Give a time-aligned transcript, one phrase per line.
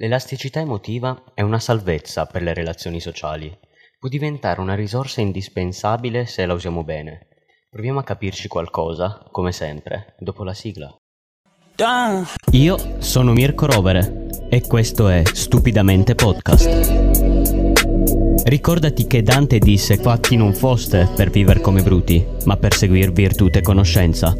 [0.00, 3.52] L'elasticità emotiva è una salvezza per le relazioni sociali.
[3.98, 7.26] Può diventare una risorsa indispensabile se la usiamo bene.
[7.68, 10.96] Proviamo a capirci qualcosa, come sempre, dopo la sigla.
[12.52, 17.66] Io sono Mirko Rovere e questo è Stupidamente Podcast.
[18.44, 23.48] Ricordati che Dante disse fatti non foste per vivere come bruti, ma per seguir virtù
[23.50, 24.32] e conoscenza.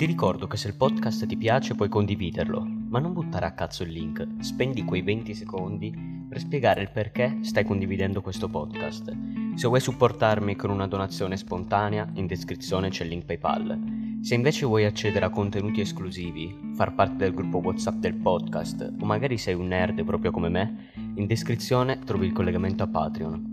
[0.00, 3.82] Ti ricordo che se il podcast ti piace puoi condividerlo, ma non buttare a cazzo
[3.82, 4.26] il link.
[4.38, 5.94] Spendi quei 20 secondi
[6.26, 9.14] per spiegare il perché stai condividendo questo podcast.
[9.56, 14.18] Se vuoi supportarmi con una donazione spontanea, in descrizione c'è il link PayPal.
[14.22, 19.04] Se invece vuoi accedere a contenuti esclusivi, far parte del gruppo WhatsApp del podcast o
[19.04, 23.49] magari sei un nerd proprio come me, in descrizione trovi il collegamento a Patreon.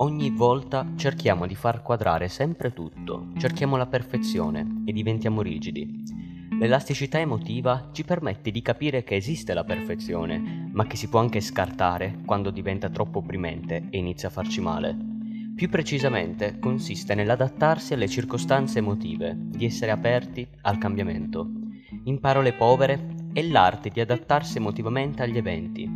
[0.00, 6.04] Ogni volta cerchiamo di far quadrare sempre tutto, cerchiamo la perfezione e diventiamo rigidi.
[6.60, 11.40] L'elasticità emotiva ci permette di capire che esiste la perfezione, ma che si può anche
[11.40, 14.96] scartare quando diventa troppo opprimente e inizia a farci male.
[15.56, 21.50] Più precisamente consiste nell'adattarsi alle circostanze emotive, di essere aperti al cambiamento.
[22.04, 25.90] In parole povere, è l'arte di adattarsi emotivamente agli eventi,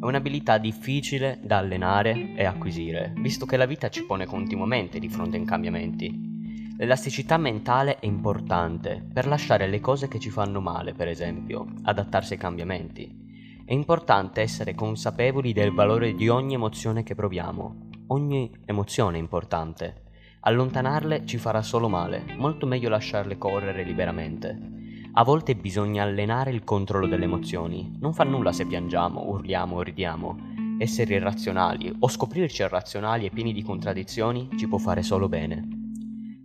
[0.00, 5.10] è un'abilità difficile da allenare e acquisire, visto che la vita ci pone continuamente di
[5.10, 6.74] fronte ai cambiamenti.
[6.78, 12.32] L'elasticità mentale è importante per lasciare le cose che ci fanno male, per esempio, adattarsi
[12.32, 13.62] ai cambiamenti.
[13.62, 17.88] È importante essere consapevoli del valore di ogni emozione che proviamo.
[18.06, 20.04] Ogni emozione è importante.
[20.40, 24.79] Allontanarle ci farà solo male, molto meglio lasciarle correre liberamente.
[25.12, 27.96] A volte bisogna allenare il controllo delle emozioni.
[27.98, 30.38] Non fa nulla se piangiamo, urliamo o ridiamo.
[30.78, 35.66] Essere irrazionali o scoprirci irrazionali e pieni di contraddizioni ci può fare solo bene.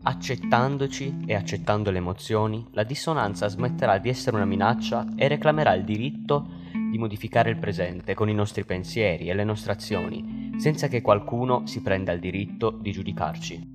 [0.02, 5.84] Accettandoci e accettando le emozioni, la dissonanza smetterà di essere una minaccia e reclamerà il
[5.84, 6.48] diritto
[6.90, 11.68] di modificare il presente con i nostri pensieri e le nostre azioni, senza che qualcuno
[11.68, 13.75] si prenda il diritto di giudicarci.